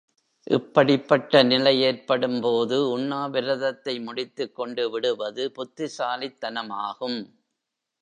இப்படிப்பட்ட 0.47 1.43
நிலை 1.43 1.81
ஏற்படும்போது, 1.81 2.97
உண்ணாவிரதத்தை 2.97 4.03
முடித்துக் 4.03 4.55
கொண்டு 4.55 4.89
விடுவது 4.89 5.51
புத்திசாலித்தனமாகும். 5.55 7.19